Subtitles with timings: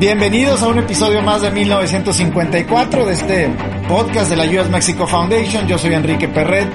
[0.00, 3.48] Bienvenidos a un episodio más de 1954 de este
[3.88, 5.66] podcast de la US Mexico Foundation.
[5.66, 6.68] Yo soy Enrique Perret,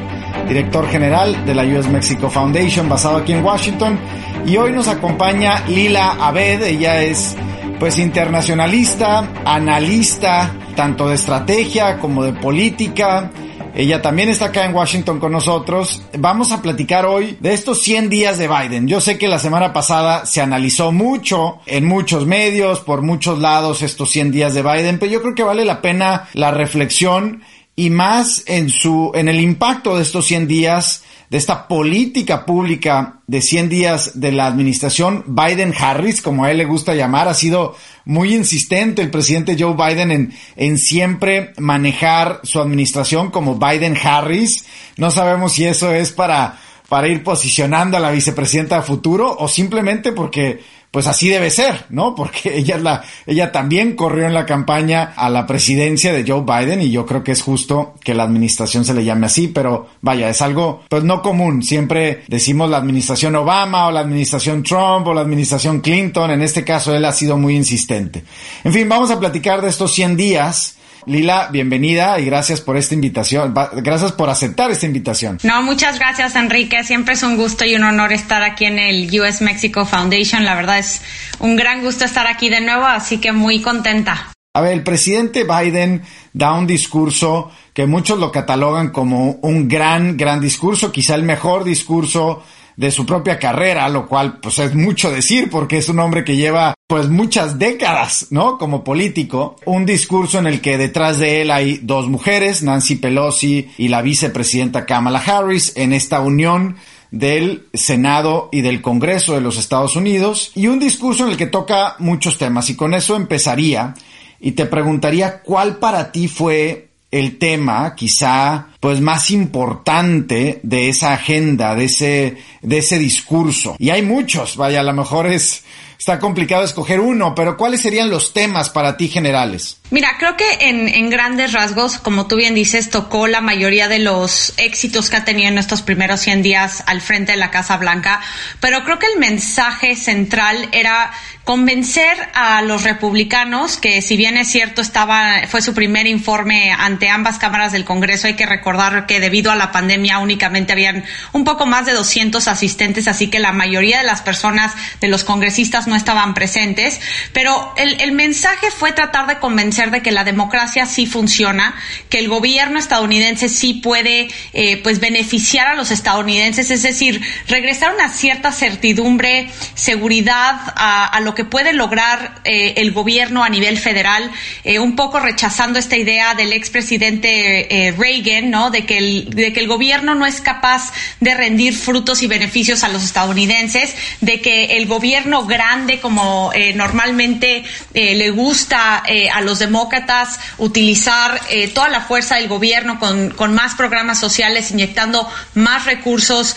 [0.45, 3.97] director general de la US Mexico Foundation, basado aquí en Washington.
[4.45, 6.63] Y hoy nos acompaña Lila Abed.
[6.63, 7.37] Ella es
[7.79, 13.31] pues internacionalista, analista, tanto de estrategia como de política
[13.75, 16.03] ella también está acá en Washington con nosotros.
[16.17, 18.87] Vamos a platicar hoy de estos 100 días de Biden.
[18.87, 23.81] Yo sé que la semana pasada se analizó mucho en muchos medios, por muchos lados,
[23.81, 27.41] estos 100 días de Biden, pero yo creo que vale la pena la reflexión
[27.75, 31.03] y más en su, en el impacto de estos 100 días
[31.33, 36.65] de esta política pública de 100 días de la administración Biden-Harris, como a él le
[36.65, 42.59] gusta llamar, ha sido muy insistente el presidente Joe Biden en, en siempre manejar su
[42.59, 44.65] administración como Biden-Harris.
[44.97, 49.47] No sabemos si eso es para, para ir posicionando a la vicepresidenta a futuro o
[49.47, 50.61] simplemente porque
[50.93, 52.13] pues así debe ser, ¿no?
[52.13, 56.43] Porque ella es la, ella también corrió en la campaña a la presidencia de Joe
[56.45, 59.87] Biden y yo creo que es justo que la administración se le llame así, pero
[60.01, 61.63] vaya, es algo pues no común.
[61.63, 66.29] Siempre decimos la administración Obama o la administración Trump o la administración Clinton.
[66.29, 68.23] En este caso él ha sido muy insistente.
[68.63, 72.93] En fin, vamos a platicar de estos 100 días Lila, bienvenida y gracias por esta
[72.93, 73.53] invitación.
[73.75, 75.39] Gracias por aceptar esta invitación.
[75.43, 76.83] No, muchas gracias, Enrique.
[76.83, 80.45] Siempre es un gusto y un honor estar aquí en el US Mexico Foundation.
[80.45, 81.01] La verdad es
[81.39, 84.31] un gran gusto estar aquí de nuevo, así que muy contenta.
[84.55, 90.15] A ver, el presidente Biden da un discurso que muchos lo catalogan como un gran,
[90.15, 92.43] gran discurso, quizá el mejor discurso
[92.75, 96.35] de su propia carrera, lo cual pues es mucho decir porque es un hombre que
[96.35, 98.57] lleva pues muchas décadas, ¿no?
[98.57, 103.69] Como político, un discurso en el que detrás de él hay dos mujeres, Nancy Pelosi
[103.77, 106.77] y la vicepresidenta Kamala Harris, en esta unión
[107.09, 111.45] del Senado y del Congreso de los Estados Unidos, y un discurso en el que
[111.45, 113.93] toca muchos temas, y con eso empezaría,
[114.39, 121.13] y te preguntaría cuál para ti fue el tema quizá pues más importante de esa
[121.13, 123.75] agenda, de ese, de ese discurso.
[123.77, 125.63] Y hay muchos, vaya, a lo mejor es,
[125.99, 129.77] está complicado escoger uno, pero ¿cuáles serían los temas para ti generales?
[129.91, 133.99] Mira, creo que en, en, grandes rasgos, como tú bien dices, tocó la mayoría de
[133.99, 137.77] los éxitos que ha tenido en estos primeros 100 días al frente de la Casa
[137.77, 138.21] Blanca,
[138.59, 141.11] pero creo que el mensaje central era
[141.43, 147.09] convencer a los republicanos que si bien es cierto estaba fue su primer informe ante
[147.09, 151.43] ambas cámaras del Congreso hay que recordar que debido a la pandemia únicamente habían un
[151.43, 155.87] poco más de 200 asistentes así que la mayoría de las personas de los congresistas
[155.87, 156.99] no estaban presentes.
[157.33, 161.75] Pero el, el mensaje fue tratar de convencer de que la democracia sí funciona
[162.09, 167.93] que el gobierno estadounidense sí puede eh, pues beneficiar a los estadounidenses es decir regresar
[167.93, 173.77] una cierta certidumbre seguridad a, a lo que puede lograr eh, el gobierno a nivel
[173.77, 174.31] federal,
[174.63, 178.69] eh, un poco rechazando esta idea del expresidente eh, Reagan, ¿no?
[178.69, 182.83] De que, el, de que el gobierno no es capaz de rendir frutos y beneficios
[182.83, 190.39] a los estadounidenses, de que el gobierno grande, como normalmente le gusta a los demócratas,
[190.57, 191.39] utilizar
[191.73, 196.55] toda la fuerza del gobierno con, con, más programas sociales, inyectando más recursos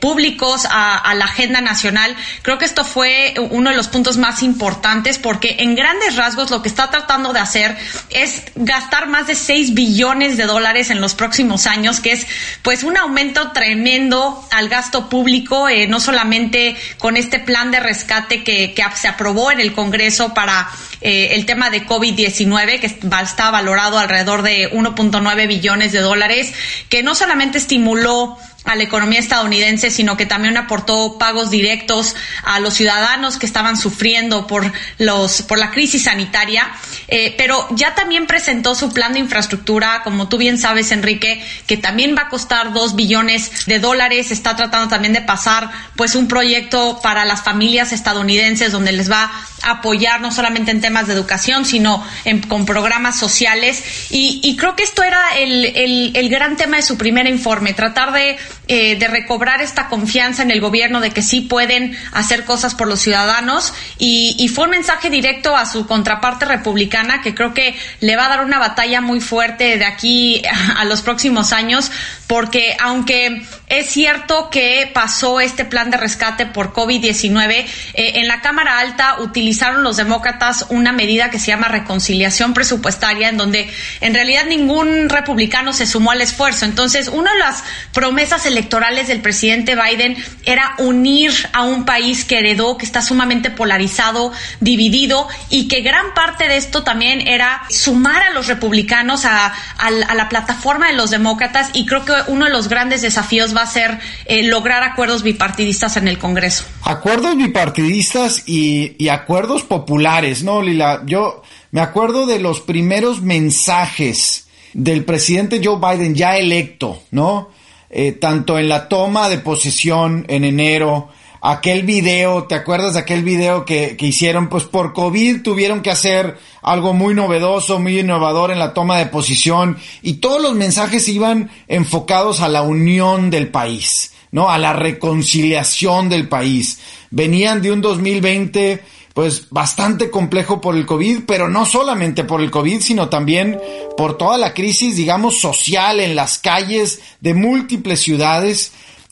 [0.00, 2.14] públicos a, a la agenda nacional.
[2.42, 6.62] Creo que esto fue uno de los puntos más importantes porque en grandes rasgos lo
[6.62, 7.76] que está tratando de hacer
[8.10, 12.26] es gastar más de 6 billones de dólares en los próximos años, que es
[12.62, 18.42] pues un aumento tremendo al gasto público, eh, no solamente con este plan de rescate
[18.44, 20.68] que, se aprobó en el Congreso para
[21.00, 26.52] eh, el tema de COVID-19, que está valorado alrededor de 1.9 billones de dólares,
[26.88, 28.38] que no solamente estimuló
[28.68, 33.76] a la economía estadounidense, sino que también aportó pagos directos a los ciudadanos que estaban
[33.76, 36.70] sufriendo por los por la crisis sanitaria,
[37.08, 41.76] eh, pero ya también presentó su plan de infraestructura, como tú bien sabes, Enrique, que
[41.78, 44.30] también va a costar dos billones de dólares.
[44.30, 49.30] Está tratando también de pasar, pues, un proyecto para las familias estadounidenses donde les va
[49.62, 52.04] a apoyar no solamente en temas de educación, sino
[52.48, 53.82] con programas sociales.
[54.10, 58.36] Y, creo que esto era el, el gran tema de su primer informe, tratar de
[58.70, 62.86] eh, de recobrar esta confianza en el gobierno de que sí pueden hacer cosas por
[62.86, 68.16] los ciudadanos y, fue un mensaje directo a su contraparte republicana que creo que le
[68.16, 70.42] va a dar una batalla muy fuerte de aquí
[70.76, 71.90] a los próximos años
[72.26, 78.40] porque aunque es cierto que pasó este plan de rescate por COVID-19, eh, en la
[78.40, 83.70] Cámara Alta utilizaron los demócratas una medida que se llama reconciliación presupuestaria, en donde
[84.00, 86.64] en realidad ningún republicano se sumó al esfuerzo.
[86.64, 88.57] Entonces, una de las promesas electorales
[89.06, 95.28] del presidente Biden era unir a un país que heredó, que está sumamente polarizado, dividido,
[95.50, 99.52] y que gran parte de esto también era sumar a los republicanos a
[99.90, 103.66] la plataforma de los demócratas, y creo que uno de los grandes desafíos va a
[103.66, 106.64] ser eh, lograr acuerdos bipartidistas en el Congreso.
[106.82, 111.02] Acuerdos bipartidistas y, y acuerdos populares, ¿no, Lila?
[111.06, 117.50] Yo me acuerdo de los primeros mensajes del presidente Joe Biden ya electo, ¿no?
[117.90, 121.08] Eh, tanto en la toma de posesión en enero,
[121.40, 124.48] aquel video, ¿te acuerdas de aquel video que, que, hicieron?
[124.48, 129.06] Pues por COVID tuvieron que hacer algo muy novedoso, muy innovador en la toma de
[129.06, 134.50] posición y todos los mensajes iban enfocados a la unión del país, ¿no?
[134.50, 136.80] A la reconciliación del país.
[137.10, 138.82] Venían de un 2020
[139.18, 143.60] pues bastante complejo por el COVID, pero no solamente por el COVID, sino también
[143.96, 148.70] por toda la crisis, digamos, social en las calles de múltiples ciudades.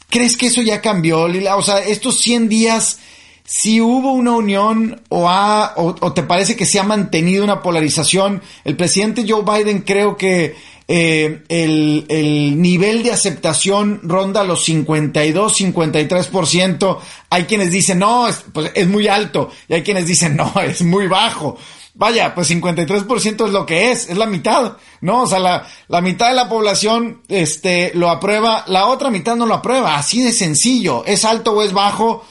[0.08, 1.56] ¿Crees que eso ya cambió, Lila?
[1.56, 3.00] O sea, estos 100 días,
[3.42, 7.60] si hubo una unión o, ha, o, o, te parece que se ha mantenido una
[7.60, 10.54] polarización, el presidente Joe Biden creo que
[10.88, 16.98] eh, el, el, nivel de aceptación ronda los 52, 53%.
[17.30, 19.50] Hay quienes dicen, no, es, pues es muy alto.
[19.68, 21.58] Y hay quienes dicen, no, es muy bajo.
[21.98, 25.22] Vaya, pues 53% es lo que es, es la mitad, ¿no?
[25.22, 29.46] O sea, la, la mitad de la población, este, lo aprueba, la otra mitad no
[29.46, 32.22] lo aprueba, así de sencillo, es alto o es bajo,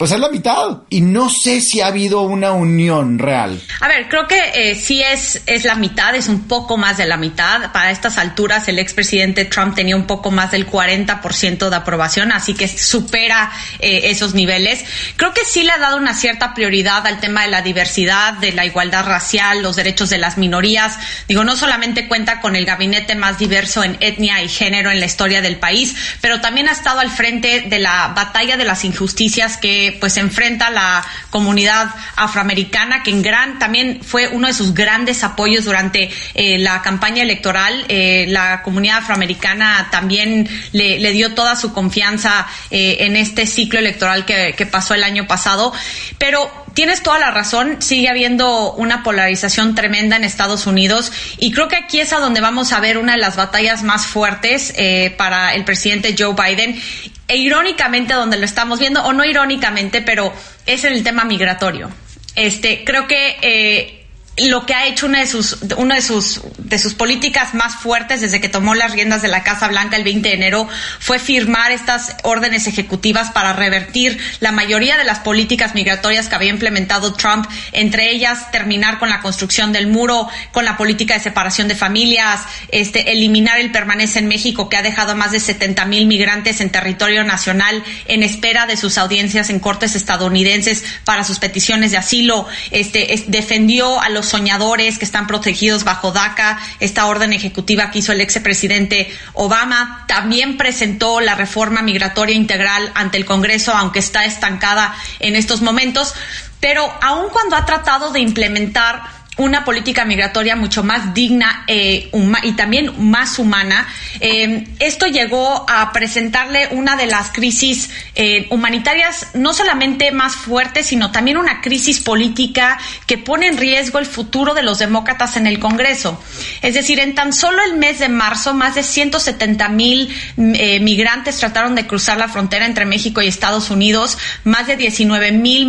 [0.00, 0.78] pues es la mitad.
[0.88, 3.60] Y no sé si ha habido una unión real.
[3.82, 7.04] A ver, creo que eh, sí es, es la mitad, es un poco más de
[7.04, 7.70] la mitad.
[7.70, 12.54] Para estas alturas, el expresidente Trump tenía un poco más del 40% de aprobación, así
[12.54, 14.82] que supera eh, esos niveles.
[15.16, 18.52] Creo que sí le ha dado una cierta prioridad al tema de la diversidad, de
[18.52, 20.98] la igualdad racial, los derechos de las minorías.
[21.28, 25.04] Digo, no solamente cuenta con el gabinete más diverso en etnia y género en la
[25.04, 29.58] historia del país, pero también ha estado al frente de la batalla de las injusticias
[29.58, 35.24] que pues enfrenta la comunidad afroamericana, que en gran también fue uno de sus grandes
[35.24, 37.84] apoyos durante eh, la campaña electoral.
[37.88, 43.78] Eh, la comunidad afroamericana también le, le dio toda su confianza eh, en este ciclo
[43.78, 45.72] electoral que, que pasó el año pasado.
[46.18, 51.68] Pero tienes toda la razón, sigue habiendo una polarización tremenda en Estados Unidos y creo
[51.68, 55.14] que aquí es a donde vamos a ver una de las batallas más fuertes eh,
[55.16, 56.80] para el presidente Joe Biden
[57.28, 60.32] e irónicamente donde lo estamos viendo, o no irónicamente, pero
[60.66, 61.88] es en el tema migratorio.
[62.34, 63.99] Este, creo que eh,
[64.48, 68.20] lo que ha hecho una de sus, una de sus, de sus políticas más fuertes
[68.20, 71.72] desde que tomó las riendas de la Casa Blanca el 20 de enero fue firmar
[71.72, 77.46] estas órdenes ejecutivas para revertir la mayoría de las políticas migratorias que había implementado Trump,
[77.72, 82.42] entre ellas terminar con la construcción del muro, con la política de separación de familias,
[82.68, 86.60] este, eliminar el permanece en México que ha dejado a más de 70 mil migrantes
[86.60, 91.98] en territorio nacional en espera de sus audiencias en cortes estadounidenses para sus peticiones de
[91.98, 97.90] asilo, este, es, defendió a los soñadores que están protegidos bajo DACA, esta orden ejecutiva
[97.90, 100.04] que hizo el expresidente Obama.
[100.08, 106.14] También presentó la reforma migratoria integral ante el Congreso, aunque está estancada en estos momentos.
[106.60, 112.10] Pero aun cuando ha tratado de implementar una política migratoria mucho más digna eh,
[112.42, 113.88] y también más humana.
[114.20, 120.86] Eh, esto llegó a presentarle una de las crisis eh, humanitarias no solamente más fuertes,
[120.86, 125.46] sino también una crisis política que pone en riesgo el futuro de los demócratas en
[125.46, 126.22] el Congreso.
[126.60, 131.74] Es decir, en tan solo el mes de marzo, más de 170 mil migrantes trataron
[131.74, 134.18] de cruzar la frontera entre México y Estados Unidos.
[134.44, 135.66] Más de 19 mil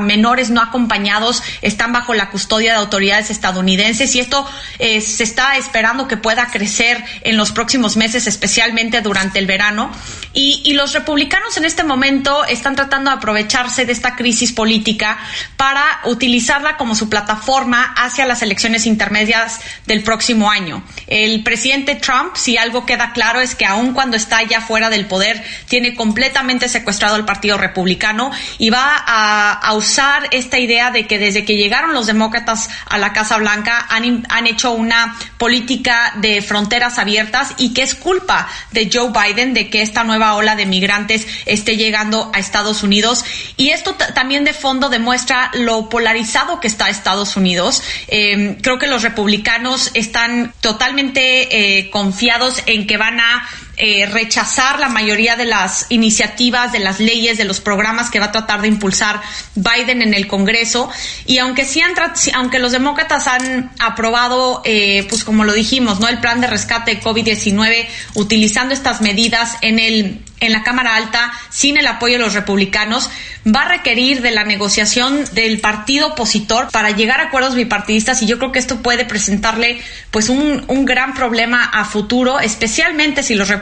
[0.00, 4.46] menores no acompañados están bajo la custodia de autoridades estadounidenses y esto
[4.78, 9.90] eh, se está esperando que pueda crecer en los próximos meses, especialmente durante el verano.
[10.34, 15.18] Y, los republicanos en este momento están tratando de aprovecharse de esta crisis política
[15.58, 20.82] para utilizarla como su plataforma hacia las elecciones intermedias del próximo año.
[21.06, 25.06] El presidente Trump, si algo queda claro, es que aun cuando está ya fuera del
[25.06, 31.06] poder, tiene completamente secuestrado al Partido Republicano y va a, a usar esta idea de
[31.06, 36.14] que desde que llegaron los demócratas a la Casa Blanca han, han hecho una política
[36.16, 40.56] de fronteras abiertas y que es culpa de Joe Biden de que esta nueva ola
[40.56, 43.24] de migrantes esté llegando a Estados Unidos.
[43.56, 47.82] Y esto también de fondo demuestra lo polarizado que está Estados Unidos.
[48.08, 54.80] Eh, creo que los republicanos están totalmente eh, confiados en que van a eh, rechazar
[54.80, 58.60] la mayoría de las iniciativas, de las leyes, de los programas que va a tratar
[58.60, 59.20] de impulsar
[59.54, 60.90] Biden en el Congreso.
[61.26, 61.94] Y aunque sí han,
[62.34, 66.94] aunque los demócratas han aprobado, eh, pues como lo dijimos, no el plan de rescate
[66.94, 72.24] de COVID-19, utilizando estas medidas en el en la Cámara Alta sin el apoyo de
[72.24, 73.10] los republicanos,
[73.46, 78.26] va a requerir de la negociación del partido opositor para llegar a acuerdos bipartidistas y
[78.26, 83.36] yo creo que esto puede presentarle pues un, un gran problema a futuro, especialmente si
[83.36, 83.61] los republicanos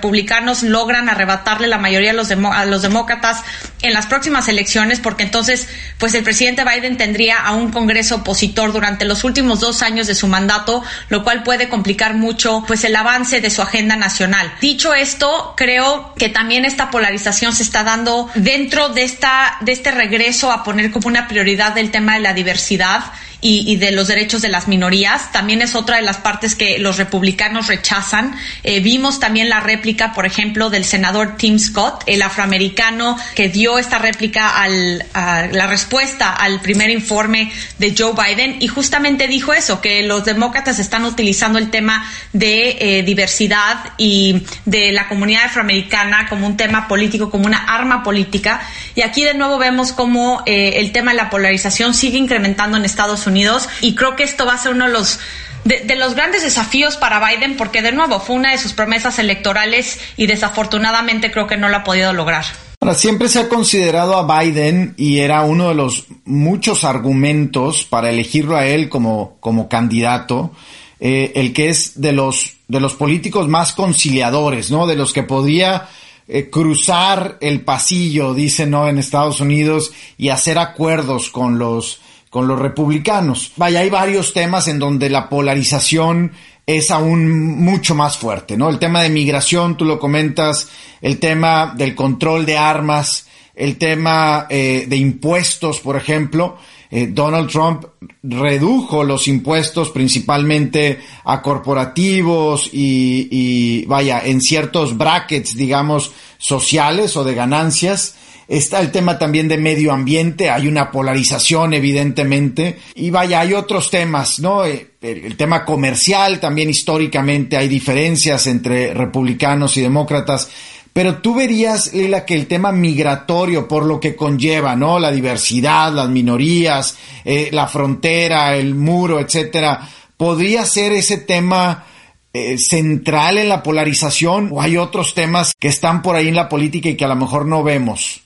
[0.62, 3.42] logran arrebatarle la mayoría a los, a los demócratas
[3.82, 8.72] en las próximas elecciones, porque entonces pues el presidente Biden tendría a un Congreso opositor
[8.72, 12.96] durante los últimos dos años de su mandato, lo cual puede complicar mucho pues el
[12.96, 14.52] avance de su agenda nacional.
[14.60, 19.90] Dicho esto, creo que también esta polarización se está dando dentro de esta de este
[19.90, 23.04] regreso a poner como una prioridad del tema de la diversidad
[23.40, 25.32] y, de los derechos de las minorías.
[25.32, 28.36] También es otra de las partes que los republicanos rechazan.
[28.62, 33.78] Eh, vimos también la réplica, por ejemplo, del senador Tim Scott, el afroamericano que dio
[33.78, 39.52] esta réplica al, a la respuesta al primer informe de Joe Biden y justamente dijo
[39.52, 45.44] eso, que los demócratas están utilizando el tema de eh, diversidad y de la comunidad
[45.44, 48.60] afroamericana como un tema político, como una arma política.
[48.94, 52.84] Y aquí de nuevo vemos cómo eh, el tema de la polarización sigue incrementando en
[52.84, 55.20] Estados Unidos Unidos y creo que esto va a ser uno de los
[55.64, 59.98] de, los grandes desafíos para Biden porque de nuevo fue una de sus promesas electorales
[60.16, 62.44] y desafortunadamente creo que no lo ha podido lograr.
[62.80, 68.08] Ahora, siempre se ha considerado a Biden y era uno de los muchos argumentos para
[68.08, 70.52] elegirlo a él como, como candidato,
[70.98, 74.86] eh, el que es de los, de los políticos más conciliadores, ¿no?
[74.86, 75.88] De los que podía
[76.26, 78.88] eh, cruzar el pasillo, dicen, ¿no?
[78.88, 81.99] En Estados Unidos y hacer acuerdos con los,
[82.30, 83.52] con los republicanos.
[83.56, 86.32] Vaya, hay varios temas en donde la polarización
[86.64, 88.70] es aún mucho más fuerte, ¿no?
[88.70, 90.68] El tema de migración, tú lo comentas,
[91.02, 96.56] el tema del control de armas, el tema eh, de impuestos, por ejemplo.
[96.92, 97.84] Eh, Donald Trump
[98.22, 107.24] redujo los impuestos principalmente a corporativos y, y, vaya, en ciertos brackets, digamos, sociales o
[107.24, 108.14] de ganancias.
[108.50, 112.80] Está el tema también de medio ambiente, hay una polarización evidentemente.
[112.96, 114.64] Y vaya, hay otros temas, ¿no?
[114.64, 120.50] Eh, el, tema comercial, también históricamente hay diferencias entre republicanos y demócratas.
[120.92, 124.98] Pero tú verías, Lila, que el tema migratorio, por lo que conlleva, ¿no?
[124.98, 131.86] La diversidad, las minorías, eh, la frontera, el muro, etcétera, podría ser ese tema
[132.32, 136.48] eh, central en la polarización o hay otros temas que están por ahí en la
[136.48, 138.22] política y que a lo mejor no vemos.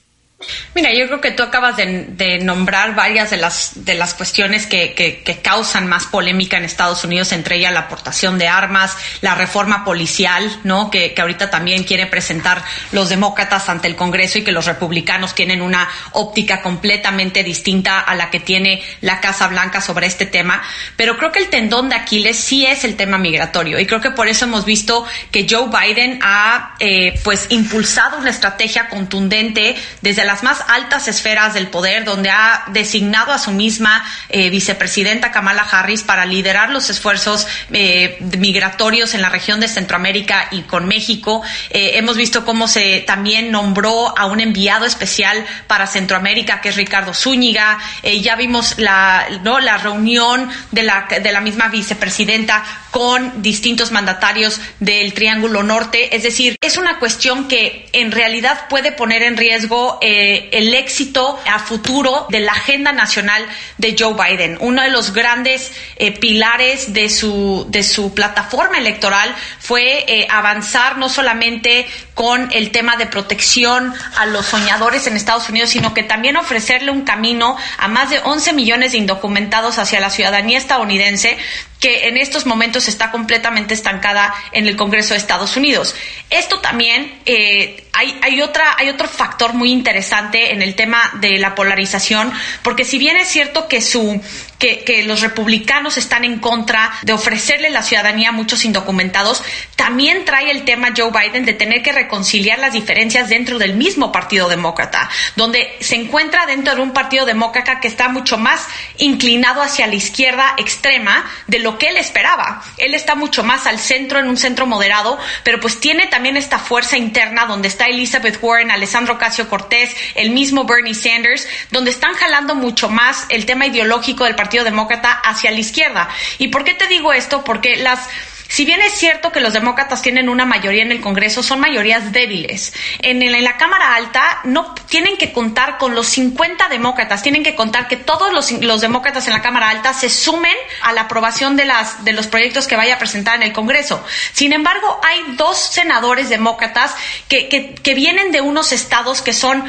[0.73, 4.93] Mira, yo creo que tú acabas de, nombrar varias de las, de las cuestiones que,
[4.93, 9.85] que, causan más polémica en Estados Unidos, entre ellas la aportación de armas, la reforma
[9.85, 10.89] policial, ¿no?
[10.89, 15.35] Que, que ahorita también quiere presentar los demócratas ante el Congreso y que los republicanos
[15.35, 20.61] tienen una óptica completamente distinta a la que tiene la Casa Blanca sobre este tema.
[20.95, 24.11] Pero creo que el tendón de Aquiles sí es el tema migratorio y creo que
[24.11, 30.23] por eso hemos visto que Joe Biden ha, eh, pues, impulsado una estrategia contundente desde
[30.35, 35.61] las más altas esferas del poder, donde ha designado a su misma eh, vicepresidenta Kamala
[35.61, 41.41] Harris para liderar los esfuerzos eh, migratorios en la región de Centroamérica y con México.
[41.69, 46.75] Eh, hemos visto cómo se también nombró a un enviado especial para Centroamérica, que es
[46.75, 47.79] Ricardo Zúñiga.
[48.03, 49.61] ya vimos la, ¿no?
[49.61, 52.61] la reunión de la, de la misma vicepresidenta
[52.91, 56.13] con distintos mandatarios del Triángulo Norte.
[56.13, 61.37] Es decir, es una cuestión que en realidad puede poner en riesgo eh, el éxito
[61.45, 63.45] a futuro de la agenda nacional
[63.77, 64.57] de Joe Biden.
[64.61, 70.97] Uno de los grandes eh, pilares de su, de su plataforma electoral fue eh, avanzar
[70.97, 76.03] no solamente con el tema de protección a los soñadores en Estados Unidos, sino que
[76.03, 81.37] también ofrecerle un camino a más de 11 millones de indocumentados hacia la ciudadanía estadounidense
[81.85, 85.93] que en estos momentos está completamente estancada en el Congreso de Estados Unidos.
[86.31, 91.37] Esto también eh, hay, hay, otra, hay otro factor muy interesante en el tema de
[91.37, 94.19] la polarización, porque si bien es cierto que su
[94.59, 99.43] que, los republicanos están en contra de ofrecerle la ciudadanía a muchos indocumentados,
[99.75, 104.11] también trae el tema Joe Biden de tener que reconciliar las diferencias dentro del mismo
[104.11, 109.61] Partido Demócrata, donde se encuentra dentro de un Partido Demócrata que está mucho más inclinado
[109.61, 112.63] hacia la izquierda extrema de lo que él esperaba.
[112.77, 116.59] Él está mucho más al centro, en un centro moderado, pero pues tiene también esta
[116.59, 122.13] fuerza interna donde está Elizabeth Warren, Alessandro Casio Cortés, el mismo Bernie Sanders, donde están
[122.13, 126.09] jalando mucho más el tema ideológico del Partido Demócrata hacia la izquierda.
[126.37, 127.43] ¿Y por qué te digo esto?
[127.43, 128.07] Porque las
[128.47, 132.11] si bien es cierto que los demócratas tienen una mayoría en el Congreso, son mayorías
[132.11, 132.73] débiles.
[132.99, 137.87] En, la Cámara Alta no tienen que contar con los 50 demócratas, tienen que contar
[137.87, 142.05] que todos los, demócratas en la Cámara Alta se sumen a la aprobación de, las,
[142.05, 144.03] de los proyectos que vaya a presentar en el Congreso.
[144.31, 146.95] Sin embargo, hay dos senadores demócratas
[147.27, 149.63] que, que vienen de unos estados que son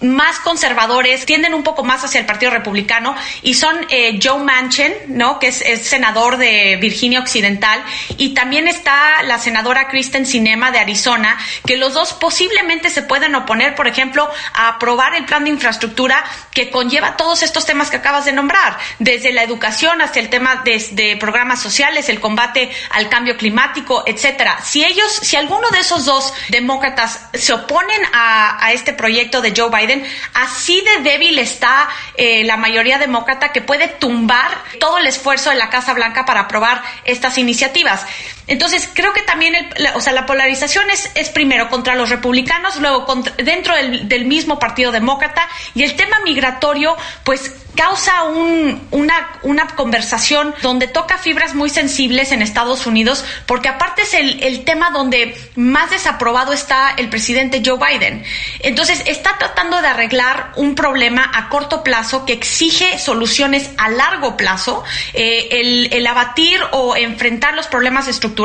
[0.00, 4.92] más conservadores, tienden un poco más hacia el Partido Republicano y son eh, Joe Manchin,
[5.08, 5.38] ¿no?
[5.38, 7.82] que es, senador de Virginia Occidental,
[8.16, 13.34] y también está la senadora Kristen Sinema de Arizona, que los dos posiblemente se pueden
[13.34, 17.96] oponer, por ejemplo, a aprobar el plan de infraestructura que conlleva todos estos temas que
[17.96, 23.08] acabas de nombrar, desde la educación hasta el tema de, programas sociales, el combate al
[23.08, 24.58] cambio climático, etcétera.
[24.62, 29.52] Si ellos, si alguno de esos dos demócratas se oponen a, a este proyecto de
[29.56, 29.87] Joe Biden,
[30.34, 35.56] Así de débil está eh, la mayoría demócrata que puede tumbar todo el esfuerzo de
[35.56, 38.04] la Casa Blanca para aprobar estas iniciativas.
[38.48, 42.76] Entonces, creo que también, la, o sea, la polarización es, es primero contra los republicanos,
[42.76, 49.38] luego dentro del, del, mismo Partido Demócrata, y el tema migratorio, pues causa un, una,
[49.42, 54.64] una conversación donde toca fibras muy sensibles en Estados Unidos, porque aparte es el, el
[54.64, 58.24] tema donde más desaprobado está el presidente Joe Biden.
[58.60, 64.36] Entonces, está tratando de arreglar un problema a corto plazo que exige soluciones a largo
[64.36, 68.37] plazo, eh, el, el abatir o enfrentar los problemas estructurales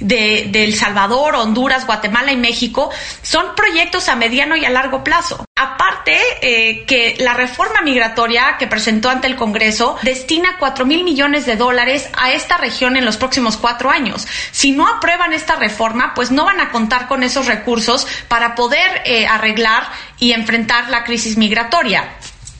[0.00, 2.90] de, El Salvador, Honduras, Guatemala y México
[3.22, 5.44] son proyectos a mediano y a largo plazo.
[5.56, 11.46] Aparte, eh, que la reforma migratoria que presentó ante el Congreso destina 4 mil millones
[11.46, 14.26] de dólares a esta región en los próximos cuatro años.
[14.52, 19.02] Si no aprueban esta reforma, pues no van a contar con esos recursos para poder
[19.04, 19.88] eh, arreglar
[20.18, 22.14] y enfrentar la crisis migratoria.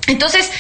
[0.07, 0.51] Entonces,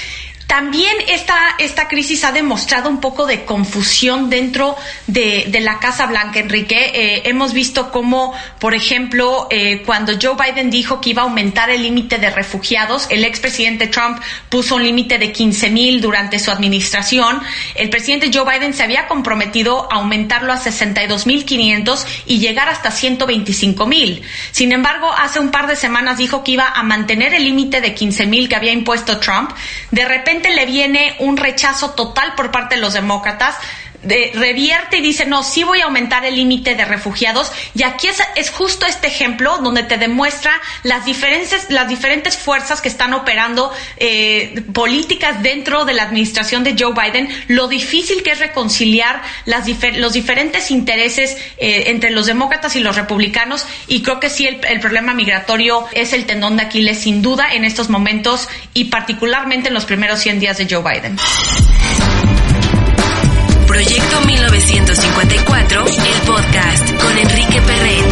[0.55, 4.77] también esta, esta crisis ha demostrado un poco de confusión dentro
[5.09, 6.93] de, la Casa Blanca, Enrique.
[6.95, 11.71] Eh, hemos visto cómo, por ejemplo, eh, cuando Joe Biden dijo que iba a aumentar
[11.71, 16.53] el límite de refugiados, el expresidente Trump puso un límite de 15 mil durante su
[16.53, 17.43] administración.
[17.75, 22.69] El presidente Joe Biden se había comprometido a aumentarlo a 62 mil 500 y llegar
[22.69, 24.23] hasta 125 mil.
[24.53, 27.93] Sin embargo, hace un par de semanas dijo que iba a mantener el límite de
[27.93, 29.51] 15 mil que había impuesto Trump.
[29.91, 33.57] De repente le viene un rechazo total por parte de los demócratas
[34.05, 37.53] de, revierte y dice, no, sí voy a aumentar el límite de refugiados.
[37.75, 42.81] Y aquí es, es, justo este ejemplo donde te demuestra las diferentes, las diferentes fuerzas
[42.81, 48.33] que están operando eh, políticas dentro de la administración de Joe Biden, lo difícil que
[48.33, 49.65] es reconciliar las
[49.97, 53.67] los diferentes intereses eh, entre los demócratas y los republicanos.
[53.87, 57.53] Y creo que sí, el, el problema migratorio es el tendón de Aquiles, sin duda,
[57.53, 61.17] en estos momentos y particularmente en los primeros 100 días de Joe Biden.
[63.75, 68.05] Proyecto 1954, el podcast con Enrique Perret.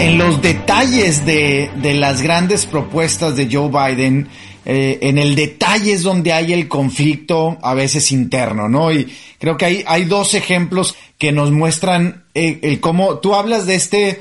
[0.00, 4.28] En los detalles de, de las grandes propuestas de Joe Biden,
[4.66, 8.92] eh, en el detalle es donde hay el conflicto a veces interno, ¿no?
[8.92, 13.64] Y creo que hay, hay dos ejemplos que nos muestran eh, el cómo tú hablas
[13.64, 14.20] de este,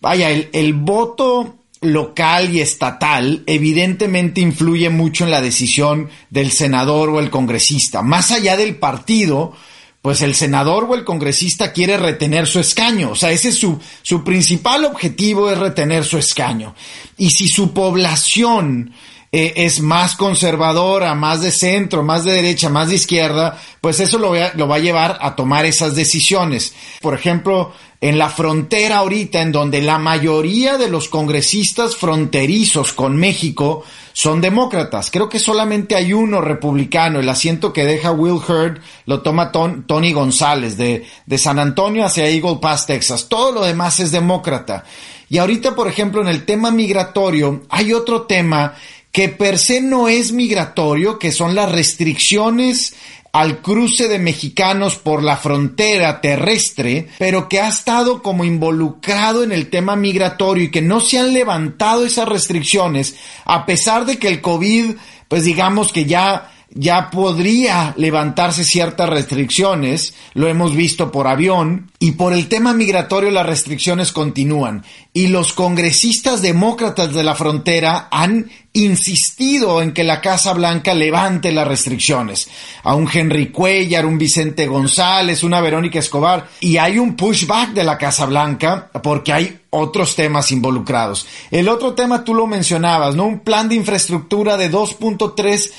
[0.00, 7.10] vaya, el, el voto local y estatal evidentemente influye mucho en la decisión del senador
[7.10, 8.02] o el congresista.
[8.02, 9.54] Más allá del partido,
[10.02, 13.10] pues el senador o el congresista quiere retener su escaño.
[13.10, 16.74] O sea, ese es su, su principal objetivo es retener su escaño.
[17.16, 18.92] Y si su población
[19.30, 24.18] eh, es más conservadora, más de centro, más de derecha, más de izquierda, pues eso
[24.18, 26.74] lo, lo va a llevar a tomar esas decisiones.
[27.00, 33.16] Por ejemplo, en la frontera ahorita, en donde la mayoría de los congresistas fronterizos con
[33.16, 35.10] México son demócratas.
[35.10, 37.18] Creo que solamente hay uno republicano.
[37.18, 42.28] El asiento que deja Will Hurd lo toma Tony González de, de San Antonio hacia
[42.28, 43.28] Eagle Pass, Texas.
[43.28, 44.84] Todo lo demás es demócrata.
[45.28, 48.74] Y ahorita, por ejemplo, en el tema migratorio, hay otro tema
[49.18, 52.94] que per se no es migratorio, que son las restricciones
[53.32, 59.50] al cruce de mexicanos por la frontera terrestre, pero que ha estado como involucrado en
[59.50, 64.28] el tema migratorio y que no se han levantado esas restricciones, a pesar de que
[64.28, 64.94] el COVID
[65.26, 72.12] pues digamos que ya ya podría levantarse ciertas restricciones, lo hemos visto por avión, y
[72.12, 74.84] por el tema migratorio las restricciones continúan.
[75.12, 81.50] Y los congresistas demócratas de la frontera han insistido en que la Casa Blanca levante
[81.50, 82.48] las restricciones.
[82.84, 87.82] A un Henry Cuellar, un Vicente González, una Verónica Escobar, y hay un pushback de
[87.82, 91.26] la Casa Blanca porque hay otros temas involucrados.
[91.50, 93.26] El otro tema tú lo mencionabas, ¿no?
[93.26, 95.70] Un plan de infraestructura de 2.3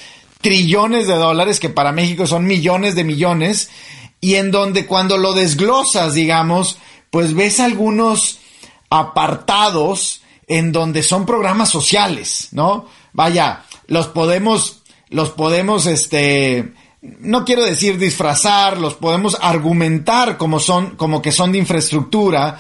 [0.41, 3.69] trillones de dólares, que para México son millones de millones,
[4.21, 6.78] y en donde cuando lo desglosas, digamos,
[7.10, 8.39] pues ves algunos
[8.89, 12.88] apartados en donde son programas sociales, ¿no?
[13.13, 20.95] Vaya, los podemos, los podemos, este, no quiero decir disfrazar, los podemos argumentar como son,
[20.95, 22.60] como que son de infraestructura,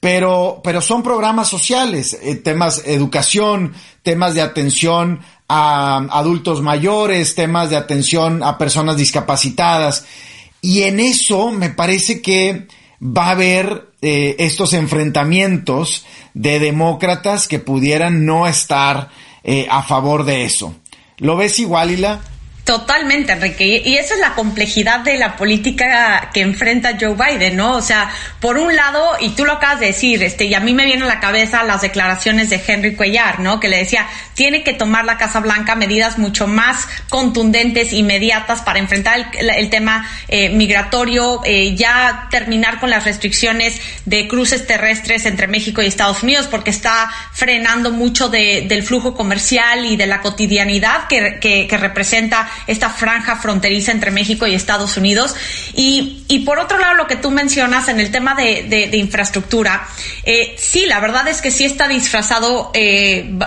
[0.00, 7.70] pero, pero son programas sociales, eh, temas educación, temas de atención a adultos mayores, temas
[7.70, 10.06] de atención a personas discapacitadas.
[10.62, 12.66] Y en eso me parece que
[13.02, 19.10] va a haber eh, estos enfrentamientos de demócratas que pudieran no estar
[19.44, 20.74] eh, a favor de eso.
[21.18, 22.20] ¿Lo ves igual, Ila?
[22.64, 23.82] Totalmente, Enrique.
[23.84, 27.76] Y esa es la complejidad de la política que enfrenta Joe Biden, ¿no?
[27.76, 30.72] O sea, por un lado, y tú lo acabas de decir, este, y a mí
[30.74, 33.58] me vienen a la cabeza las declaraciones de Henry Cuellar, ¿no?
[33.58, 34.06] Que le decía,
[34.40, 40.08] tiene que tomar la Casa Blanca medidas mucho más contundentes, inmediatas para enfrentar el, tema
[40.28, 46.22] eh, migratorio, eh, ya terminar con las restricciones de cruces terrestres entre México y Estados
[46.22, 52.88] Unidos, porque está frenando mucho del flujo comercial y de la cotidianidad que, representa esta
[52.88, 55.36] franja fronteriza entre México y Estados Unidos.
[55.74, 59.86] Y, por otro lado, lo que tú mencionas en el tema de, de, infraestructura,
[60.24, 62.72] eh, sí, la verdad es que sí está disfrazado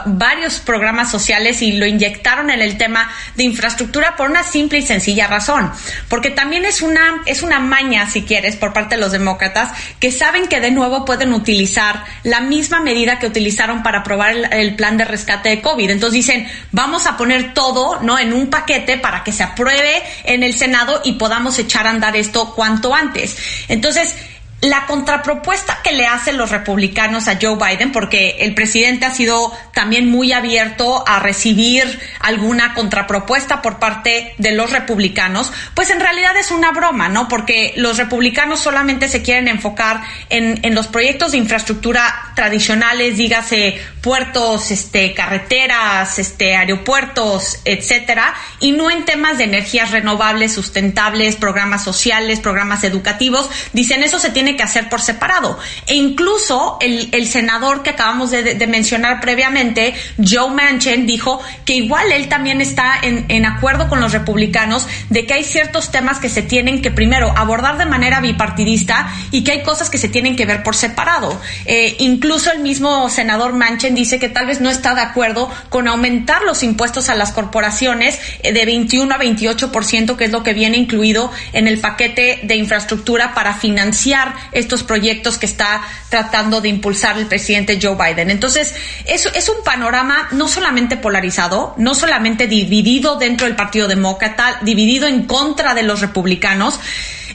[0.06, 4.82] varios programas sociales y lo inyectaron en el tema de infraestructura por una simple y
[4.82, 5.72] sencilla razón,
[6.10, 10.12] porque también es una, es una maña, si quieres, por parte de los demócratas, que
[10.12, 14.76] saben que de nuevo pueden utilizar la misma medida que utilizaron para aprobar el, el
[14.76, 15.90] plan de rescate de COVID.
[15.90, 18.20] Entonces dicen, vamos a poner todo, ¿no?
[18.20, 22.16] En un paquete para que se apruebe en el Senado y podamos echar a andar
[22.16, 23.38] esto cuanto antes.
[23.68, 24.16] Entonces,
[24.64, 29.52] la contrapropuesta que le hacen los republicanos a Joe Biden, porque el presidente ha sido
[29.74, 36.38] también muy abierto a recibir alguna contrapropuesta por parte de los republicanos, pues en realidad
[36.38, 37.28] es una broma, ¿no?
[37.28, 43.82] Porque los republicanos solamente se quieren enfocar en, en los proyectos de infraestructura tradicionales, dígase
[44.02, 51.84] puertos, este, carreteras, este, aeropuertos, etcétera, y no en temas de energías renovables, sustentables, programas
[51.84, 53.50] sociales, programas educativos.
[53.74, 55.58] Dicen eso se tiene que hacer por separado.
[55.88, 62.12] E incluso el, el senador que acabamos de, mencionar previamente, Joe Manchin, dijo que igual
[62.12, 66.30] él también está en, en acuerdo con los republicanos de que hay ciertos temas que
[66.30, 70.36] se tienen que primero abordar de manera bipartidista y que hay cosas que se tienen
[70.36, 71.40] que ver por separado.
[71.66, 75.88] Eh, incluso el mismo senador Manchin dice que tal vez no está de acuerdo con
[75.88, 80.54] aumentar los impuestos a las corporaciones eh, de 21 a 28%, que es lo que
[80.54, 86.70] viene incluido en el paquete de infraestructura para financiar estos proyectos que está tratando de
[86.70, 88.30] impulsar el presidente Joe Biden.
[88.30, 88.74] Entonces,
[89.06, 95.08] es, es un panorama no solamente polarizado, no solamente dividido dentro del Partido Demócrata, dividido
[95.08, 96.80] en contra de los republicanos,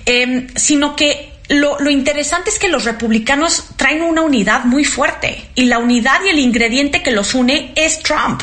[0.06, 5.48] eh, sino que lo, lo, interesante es que los republicanos traen una unidad muy fuerte
[5.54, 8.42] y la unidad y el ingrediente que los une es Trump.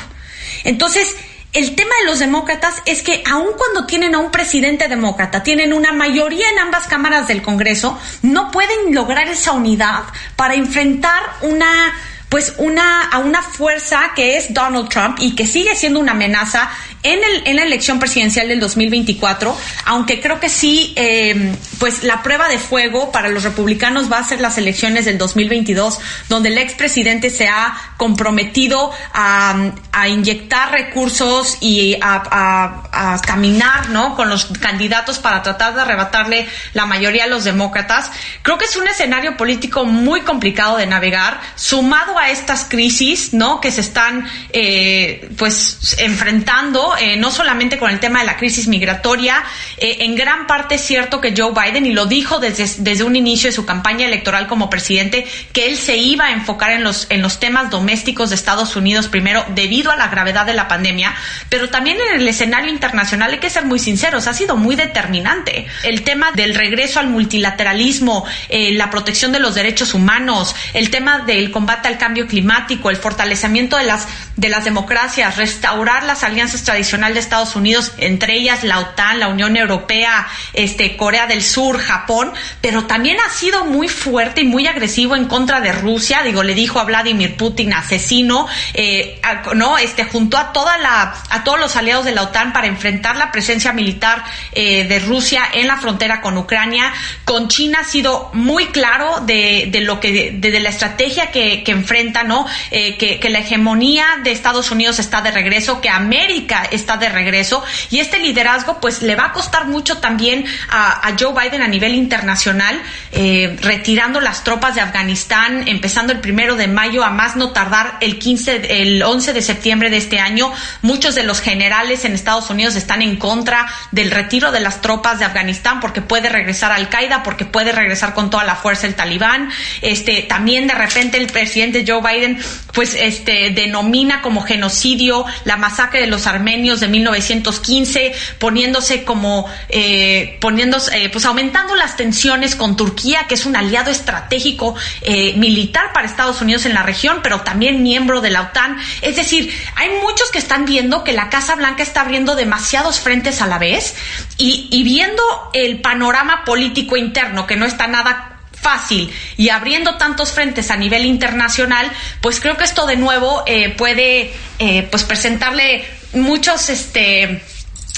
[0.64, 1.16] Entonces,
[1.56, 5.72] el tema de los demócratas es que aun cuando tienen a un presidente demócrata, tienen
[5.72, 10.04] una mayoría en ambas cámaras del Congreso, no pueden lograr esa unidad
[10.36, 11.96] para enfrentar una
[12.36, 16.70] pues una, a una fuerza que es Donald Trump y que sigue siendo una amenaza
[17.02, 22.24] en, el, en la elección presidencial del 2024, aunque creo que sí, eh, pues la
[22.24, 26.58] prueba de fuego para los republicanos va a ser las elecciones del 2022, donde el
[26.58, 34.16] expresidente se ha comprometido a, a inyectar recursos y a, caminar ¿no?
[34.16, 38.12] con los candidatos para tratar de arrebatarle la mayoría a los demócratas.
[38.42, 43.62] Creo que es un escenario político muy complicado de navegar, sumado a estas crisis ¿no?
[43.62, 48.68] que se están eh, pues enfrentando eh, no solamente con el tema de la crisis
[48.68, 49.44] migratoria,
[49.78, 53.16] eh, en gran parte es cierto que Joe Biden, y lo dijo desde, desde un
[53.16, 57.08] inicio de su campaña electoral como presidente, que él se iba a enfocar en los,
[57.10, 61.16] en los temas domésticos de Estados Unidos primero debido a la gravedad de la pandemia,
[61.50, 65.68] pero también en el escenario internacional hay que ser muy sinceros, ha sido muy determinante.
[65.84, 71.20] El tema del regreso al multilateralismo, eh, la protección de los derechos humanos, el tema
[71.20, 76.64] del combate al cambio climático, el fortalecimiento de las de las democracias, restaurar las alianzas
[76.64, 81.80] tradicionales de Estados Unidos, entre ellas la OTAN, la Unión Europea, este, Corea del Sur,
[81.80, 86.22] Japón, pero también ha sido muy fuerte y muy agresivo en contra de Rusia.
[86.24, 89.22] Digo, le dijo a Vladimir Putin, asesino, eh,
[89.56, 93.16] no, este, juntó a toda la, a todos los aliados de la OTAN para enfrentar
[93.16, 96.92] la presencia militar eh, de Rusia en la frontera con Ucrania.
[97.24, 101.72] Con China ha sido muy claro de, de lo que, de, la estrategia que, que
[101.72, 101.86] enfrenta,
[102.26, 102.46] ¿no?
[102.72, 107.64] Eh, que, la hegemonía de Estados Unidos está de regreso, que América está de regreso
[107.90, 111.96] y este liderazgo pues le va a costar mucho también a, Joe Biden a nivel
[111.96, 112.82] internacional,
[113.14, 117.98] eh, retirando las tropas de Afganistán, empezando el primero de mayo a más no tardar
[118.02, 120.52] el 15, el 11 de septiembre de este año.
[120.82, 125.20] Muchos de los generales en Estados Unidos están en contra del retiro de las tropas
[125.20, 128.96] de Afganistán porque puede regresar Al Qaeda, porque puede regresar con toda la fuerza el
[128.96, 129.50] talibán.
[129.82, 132.40] Este, también de repente el presidente Joe Biden
[132.74, 140.38] pues este denomina como genocidio la masacre de los armenios de 1915, poniéndose como, eh,
[140.42, 145.94] poniéndose, eh, pues aumentando las tensiones con Turquía, que es un aliado estratégico eh, militar
[145.94, 148.78] para Estados Unidos en la región, pero también miembro de la OTAN.
[149.02, 153.42] Es decir, hay muchos que están viendo que la Casa Blanca está abriendo demasiados frentes
[153.42, 153.96] a la vez
[154.38, 158.35] y, y viendo el panorama político interno, que no está nada
[158.66, 159.14] fácil.
[159.38, 164.34] Y abriendo tantos frentes a nivel internacional, pues creo que esto de nuevo eh, puede
[164.58, 167.44] eh, pues presentarle muchos este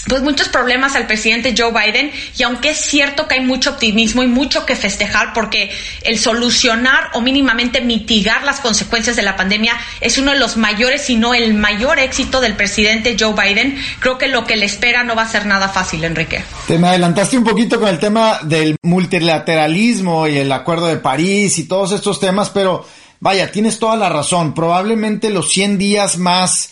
[0.07, 4.23] pues muchos problemas al presidente Joe Biden y aunque es cierto que hay mucho optimismo
[4.23, 5.71] y mucho que festejar porque
[6.03, 11.01] el solucionar o mínimamente mitigar las consecuencias de la pandemia es uno de los mayores,
[11.03, 15.03] si no el mayor éxito del presidente Joe Biden, creo que lo que le espera
[15.03, 16.43] no va a ser nada fácil, Enrique.
[16.67, 21.57] Te me adelantaste un poquito con el tema del multilateralismo y el Acuerdo de París
[21.59, 22.85] y todos estos temas, pero
[23.19, 24.53] vaya, tienes toda la razón.
[24.53, 26.71] Probablemente los 100 días más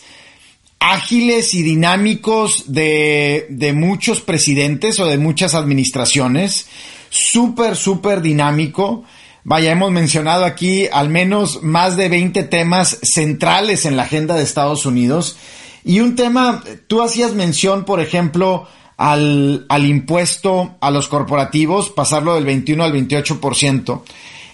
[0.80, 6.68] ágiles y dinámicos de, de muchos presidentes o de muchas administraciones.
[7.10, 9.04] Súper, súper dinámico.
[9.44, 14.42] Vaya, hemos mencionado aquí al menos más de 20 temas centrales en la agenda de
[14.42, 15.36] Estados Unidos.
[15.84, 22.34] Y un tema, tú hacías mención, por ejemplo, al, al impuesto a los corporativos, pasarlo
[22.34, 24.02] del 21 al 28%.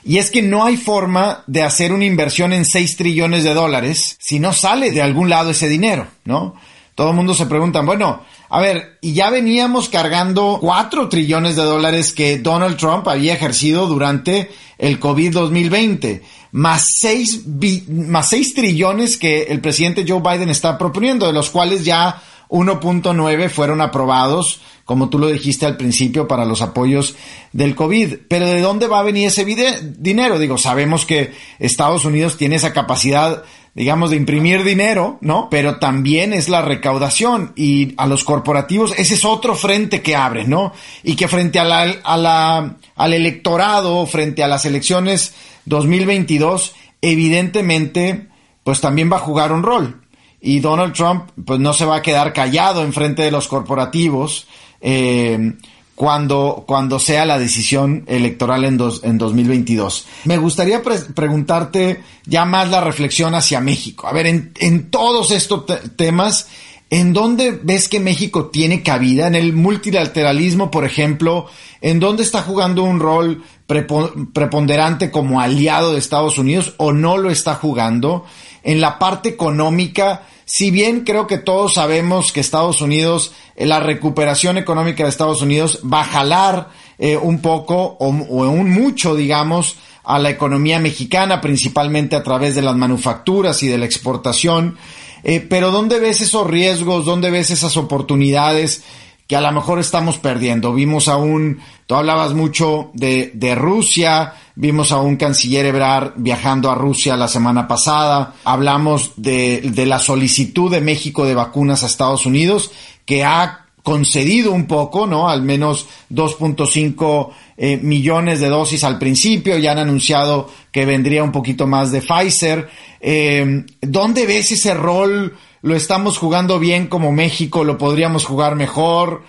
[0.05, 4.17] Y es que no hay forma de hacer una inversión en 6 trillones de dólares
[4.21, 6.55] si no sale de algún lado ese dinero, ¿no?
[6.95, 11.63] Todo el mundo se pregunta, bueno, a ver, y ya veníamos cargando 4 trillones de
[11.63, 17.45] dólares que Donald Trump había ejercido durante el COVID 2020, más 6,
[17.89, 23.49] más 6 trillones que el presidente Joe Biden está proponiendo, de los cuales ya 1.9
[23.49, 27.17] fueron aprobados como tú lo dijiste al principio, para los apoyos
[27.53, 28.15] del COVID.
[28.29, 30.39] Pero ¿de dónde va a venir ese dinero?
[30.39, 35.49] Digo, sabemos que Estados Unidos tiene esa capacidad, digamos, de imprimir dinero, ¿no?
[35.51, 40.45] Pero también es la recaudación y a los corporativos ese es otro frente que abre,
[40.45, 40.73] ¿no?
[41.03, 45.35] Y que frente a la, al electorado, frente a las elecciones
[45.67, 48.29] 2022, evidentemente,
[48.65, 50.03] pues también va a jugar un rol.
[50.41, 54.49] Y Donald Trump, pues no se va a quedar callado en frente de los corporativos,
[54.83, 55.55] eh,
[55.95, 60.07] cuando, cuando sea la decisión electoral en, dos, en 2022.
[60.25, 64.09] Me gustaría preguntarte ya más la reflexión hacia México.
[64.09, 65.65] A ver, en, en todos estos
[65.97, 66.49] temas,
[66.91, 69.29] ¿en dónde ves que México tiene cabida?
[69.29, 71.47] En el multilateralismo, por ejemplo,
[71.81, 77.31] ¿en dónde está jugando un rol preponderante como aliado de Estados Unidos o no lo
[77.31, 78.25] está jugando?
[78.65, 83.81] En la parte económica, si bien creo que todos sabemos que Estados Unidos, eh, la
[83.81, 89.79] recuperación económica de Estados Unidos va a jalar eh, un poco o, un mucho, digamos,
[90.05, 94.77] a la economía mexicana, principalmente a través de las manufacturas y de la exportación.
[95.25, 97.07] Eh, pero ¿dónde ves esos riesgos?
[97.07, 98.83] ¿Dónde ves esas oportunidades?
[99.27, 100.75] que a lo mejor estamos perdiendo.
[100.75, 106.71] Vimos a un, tú hablabas mucho de, de Rusia, vimos a un canciller Ebrard viajando
[106.71, 111.87] a Rusia la semana pasada, hablamos de, de la solicitud de México de vacunas a
[111.87, 112.71] Estados Unidos,
[113.05, 115.29] que ha concedido un poco, ¿no?
[115.29, 121.33] Al menos 2.5 eh, millones de dosis al principio, ya han anunciado que vendría un
[121.33, 122.69] poquito más de Pfizer.
[123.01, 125.37] Eh, ¿Dónde ves ese rol?
[125.63, 129.25] lo estamos jugando bien como México, lo podríamos jugar mejor.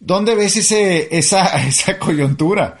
[0.00, 2.80] ¿Dónde ves ese, esa, esa coyuntura?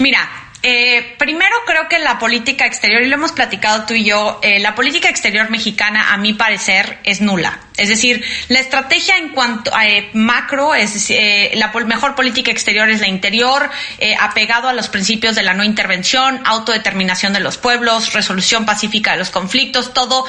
[0.00, 4.40] Mira, eh, primero creo que la política exterior, y lo hemos platicado tú y yo,
[4.42, 7.60] eh, la política exterior mexicana, a mi parecer, es nula.
[7.76, 12.88] Es decir, la estrategia en cuanto a eh, macro es eh, la mejor política exterior
[12.88, 17.58] es la interior, eh, apegado a los principios de la no intervención, autodeterminación de los
[17.58, 20.28] pueblos, resolución pacífica de los conflictos, todos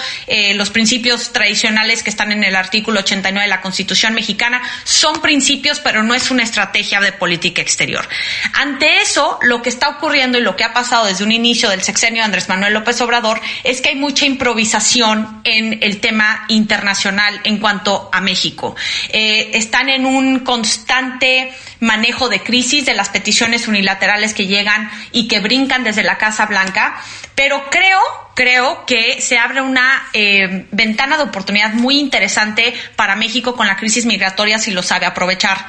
[0.55, 5.79] los principios tradicionales que están en el artículo 89 de la Constitución mexicana son principios,
[5.79, 8.07] pero no es una estrategia de política exterior.
[8.53, 11.81] Ante eso, lo que está ocurriendo y lo que ha pasado desde un inicio del
[11.81, 17.36] sexenio de Andrés Manuel López Obrador es que hay mucha improvisación en el tema internacional
[17.43, 18.75] en cuanto a México.
[19.09, 25.27] Eh, están en un constante manejo de crisis de las peticiones unilaterales que llegan y
[25.27, 27.01] que brincan desde la Casa Blanca,
[27.35, 27.99] pero creo,
[28.35, 33.77] creo que se abre una eh, ventana de oportunidad muy interesante para México con la
[33.77, 35.67] crisis migratoria si lo sabe aprovechar.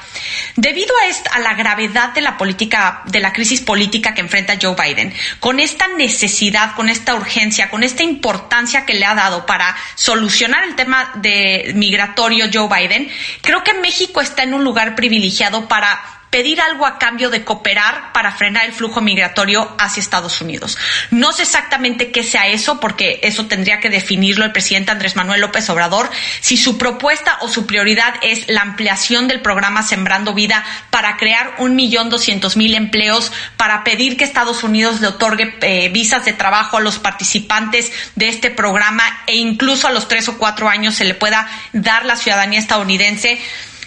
[0.56, 4.58] Debido a, esta, a la gravedad de la política, de la crisis política que enfrenta
[4.60, 9.44] Joe Biden, con esta necesidad, con esta urgencia, con esta importancia que le ha dado
[9.44, 13.10] para solucionar el tema de migratorio Joe Biden,
[13.42, 18.12] creo que México está en un lugar privilegiado para pedir algo a cambio de cooperar
[18.12, 20.76] para frenar el flujo migratorio hacia Estados Unidos.
[21.10, 25.40] No sé exactamente qué sea eso, porque eso tendría que definirlo el presidente Andrés Manuel
[25.40, 26.10] López Obrador,
[26.40, 31.54] si su propuesta o su prioridad es la ampliación del programa Sembrando Vida para crear
[31.58, 36.32] un millón doscientos mil empleos, para pedir que Estados Unidos le otorgue eh, visas de
[36.32, 40.94] trabajo a los participantes de este programa e incluso a los tres o cuatro años
[40.94, 43.38] se le pueda dar la ciudadanía estadounidense.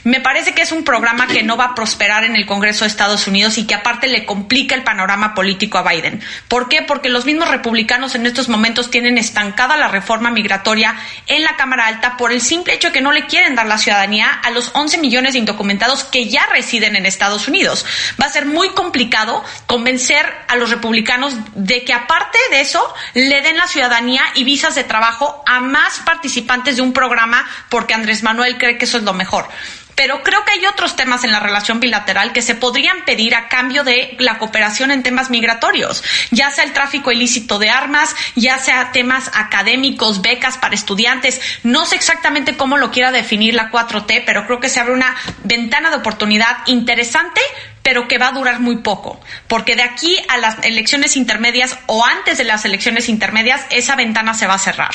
[0.03, 2.89] Me parece que es un programa que no va a prosperar en el Congreso de
[2.89, 6.21] Estados Unidos y que aparte le complica el panorama político a Biden.
[6.47, 6.81] ¿Por qué?
[6.81, 10.95] Porque los mismos republicanos en estos momentos tienen estancada la reforma migratoria
[11.27, 13.77] en la Cámara Alta por el simple hecho de que no le quieren dar la
[13.77, 17.85] ciudadanía a los 11 millones de indocumentados que ya residen en Estados Unidos.
[18.19, 22.81] Va a ser muy complicado convencer a los republicanos de que aparte de eso
[23.13, 27.93] le den la ciudadanía y visas de trabajo a más participantes de un programa porque
[27.93, 29.47] Andrés Manuel cree que eso es lo mejor
[30.01, 33.47] pero creo que hay otros temas en la relación bilateral que se podrían pedir a
[33.47, 38.57] cambio de la cooperación en temas migratorios, ya sea el tráfico ilícito de armas, ya
[38.57, 41.39] sea temas académicos, becas para estudiantes.
[41.61, 45.15] No sé exactamente cómo lo quiera definir la 4T, pero creo que se abre una
[45.43, 47.39] ventana de oportunidad interesante
[47.83, 52.05] pero que va a durar muy poco, porque de aquí a las elecciones intermedias o
[52.05, 54.91] antes de las elecciones intermedias, esa ventana se va a cerrar.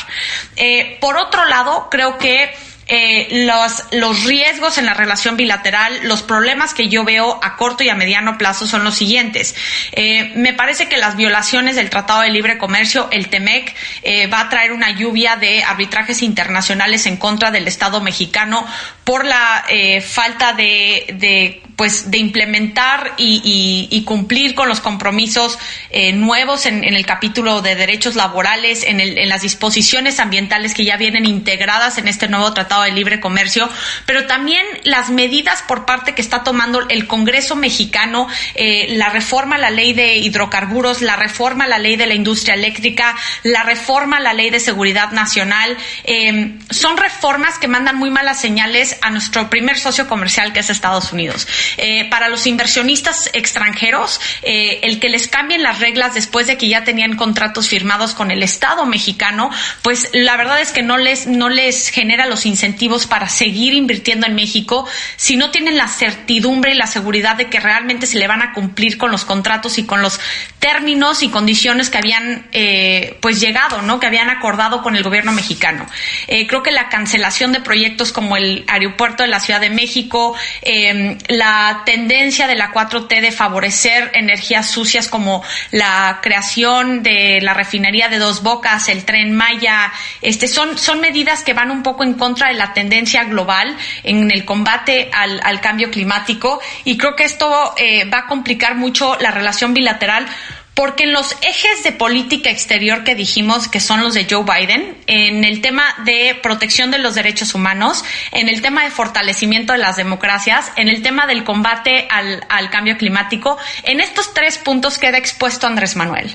[0.54, 2.54] Eh, por otro lado, creo que
[2.88, 7.82] eh, los, los riesgos en la relación bilateral, los problemas que yo veo a corto
[7.82, 9.56] y a mediano plazo son los siguientes.
[9.92, 14.40] Eh, me parece que las violaciones del Tratado de Libre Comercio, el TEMEC, eh, va
[14.40, 18.64] a traer una lluvia de arbitrajes internacionales en contra del Estado mexicano
[19.06, 25.58] por la eh, falta de, de, pues, de implementar y, cumplir con los compromisos
[25.90, 30.84] eh, nuevos en, en, el capítulo de derechos laborales, en, el, las disposiciones ambientales que
[30.84, 33.68] ya vienen integradas en este nuevo Tratado de Libre Comercio,
[34.06, 39.56] pero también las medidas por parte que está tomando el Congreso mexicano, eh, la reforma
[39.56, 43.62] a la ley de hidrocarburos, la reforma a la ley de la industria eléctrica, la
[43.62, 48.95] reforma a la ley de seguridad nacional, eh, son reformas que mandan muy malas señales
[49.02, 51.46] a nuestro primer socio comercial que es Estados Unidos.
[51.76, 56.68] Eh, para los inversionistas extranjeros, eh, el que les cambien las reglas después de que
[56.68, 59.50] ya tenían contratos firmados con el Estado mexicano,
[59.82, 64.26] pues la verdad es que no les, no les genera los incentivos para seguir invirtiendo
[64.26, 68.26] en México si no tienen la certidumbre y la seguridad de que realmente se le
[68.26, 70.20] van a cumplir con los contratos y con los
[70.58, 74.00] términos y condiciones que habían eh, pues llegado, ¿no?
[74.00, 75.86] Que habían acordado con el gobierno mexicano.
[76.26, 78.85] Creo que la cancelación de proyectos como el aeropuerto
[79.24, 85.08] de la Ciudad de México, eh, la tendencia de la 4T de favorecer energías sucias
[85.08, 91.00] como la creación de la refinería de Dos Bocas, el tren Maya, este son son
[91.00, 95.40] medidas que van un poco en contra de la tendencia global en el combate al,
[95.42, 96.60] al cambio climático.
[96.84, 100.26] Y creo que esto eh, va a complicar mucho la relación bilateral
[100.76, 104.94] porque en los ejes de política exterior que dijimos que son los de Joe Biden,
[105.06, 109.78] en el tema de protección de los derechos humanos, en el tema de fortalecimiento de
[109.78, 115.16] las democracias, en el tema del combate al, cambio climático, en estos tres puntos queda
[115.16, 116.34] expuesto Andrés Manuel.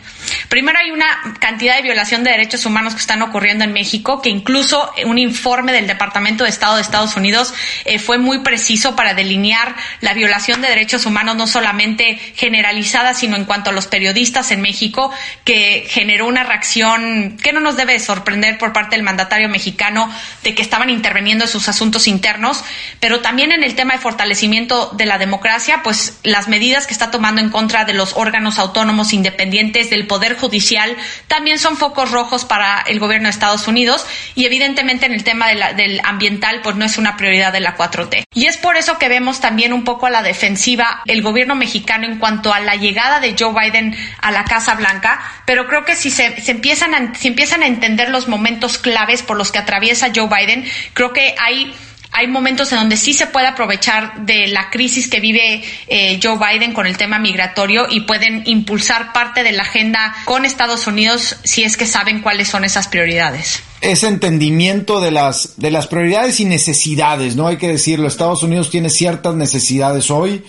[0.50, 4.30] Primero hay una cantidad de violación de derechos humanos que están ocurriendo en México, que
[4.30, 7.54] incluso un informe del Departamento de Estado de Estados Unidos
[7.86, 13.36] eh, fue muy preciso para delinear la violación de derechos humanos no solamente generalizada, sino
[13.36, 15.12] en cuanto a los periodistas en México,
[15.44, 20.10] que generó una reacción que no nos debe sorprender por parte del mandatario mexicano
[20.44, 22.64] de que estaban interviniendo en sus asuntos internos,
[23.00, 27.12] pero también en el tema de fortalecimiento de la democracia, pues las medidas que está
[27.12, 30.96] tomando en contra de los órganos autónomos independientes del Poder Judicial
[31.28, 35.48] también son focos rojos para el gobierno de Estados Unidos y evidentemente en el tema
[35.50, 38.24] del ambiental pues no es una prioridad de la 4T.
[38.34, 42.06] Y es por eso que vemos también un poco a la defensiva el gobierno mexicano
[42.06, 45.96] en cuanto a la llegada de Joe Biden a la Casa Blanca, pero creo que
[45.96, 50.12] si se, empiezan, a, si empiezan a entender los momentos claves por los que atraviesa
[50.16, 51.74] Joe Biden, creo que hay
[52.14, 56.38] hay momentos en donde sí se puede aprovechar de la crisis que vive eh, Joe
[56.38, 61.38] Biden con el tema migratorio y pueden impulsar parte de la agenda con Estados Unidos
[61.44, 63.64] si es que saben cuáles son esas prioridades.
[63.80, 67.48] Ese entendimiento de las, de las prioridades y necesidades, ¿no?
[67.48, 70.44] Hay que decirlo, Estados Unidos tiene ciertas necesidades hoy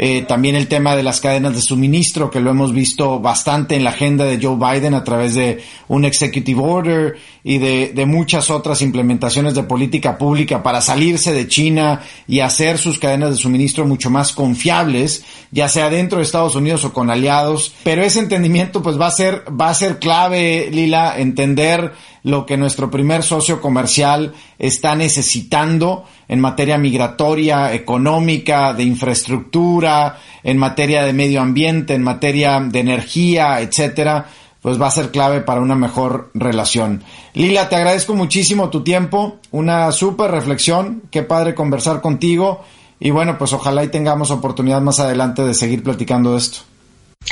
[0.00, 3.82] eh, también el tema de las cadenas de suministro, que lo hemos visto bastante en
[3.82, 8.48] la agenda de Joe Biden a través de un executive order y de, de muchas
[8.48, 13.86] otras implementaciones de política pública para salirse de China y hacer sus cadenas de suministro
[13.86, 17.74] mucho más confiables, ya sea dentro de Estados Unidos o con aliados.
[17.82, 21.92] Pero ese entendimiento pues va a ser, va a ser clave, Lila, entender
[22.28, 30.58] lo que nuestro primer socio comercial está necesitando en materia migratoria, económica, de infraestructura, en
[30.58, 34.26] materia de medio ambiente, en materia de energía, etcétera,
[34.60, 37.02] pues va a ser clave para una mejor relación.
[37.32, 42.62] Lila, te agradezco muchísimo tu tiempo, una súper reflexión, qué padre conversar contigo
[43.00, 46.58] y bueno, pues ojalá y tengamos oportunidad más adelante de seguir platicando de esto.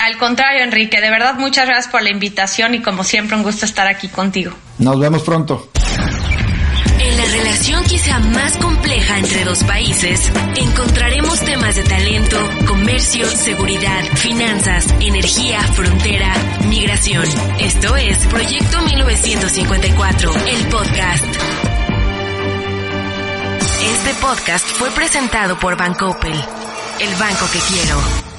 [0.06, 3.64] Al contrario, Enrique, de verdad muchas gracias por la invitación y como siempre un gusto
[3.64, 4.52] estar aquí contigo.
[4.78, 5.70] Nos vemos pronto.
[6.98, 14.04] En la relación quizá más compleja entre dos países, encontraremos temas de talento, comercio, seguridad,
[14.14, 16.34] finanzas, energía, frontera,
[16.68, 17.24] migración.
[17.58, 21.24] Esto es Proyecto 1954, el podcast.
[23.82, 26.32] Este podcast fue presentado por Bancoppel,
[27.00, 28.35] el banco que quiero.